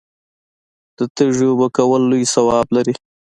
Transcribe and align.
د 0.97 0.99
تږي 1.15 1.45
اوبه 1.49 1.67
کول 1.77 2.01
لوی 2.11 2.25
ثواب 2.33 2.67
لري. 2.77 2.95